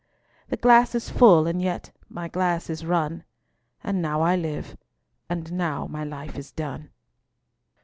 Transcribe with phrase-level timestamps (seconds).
[0.49, 3.23] The glass is full, and yet my glass is run;
[3.83, 4.75] And now I live,
[5.29, 6.89] and now my life is done.